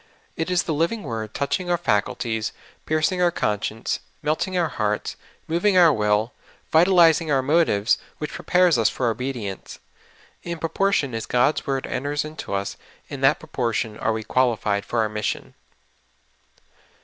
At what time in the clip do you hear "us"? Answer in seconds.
8.79-8.89, 12.61-12.77